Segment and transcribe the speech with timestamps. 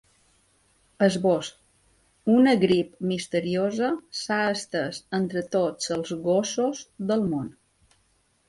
[1.07, 1.49] Esbós:
[2.37, 3.91] Una grip misteriosa
[4.23, 7.57] s’ha estès entre tots els gossos del món.